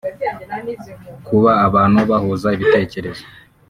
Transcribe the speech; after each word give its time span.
kuba 1.27 1.51
abantu 1.67 1.99
bahuza 2.09 2.47
ibitekerezo 2.55 3.23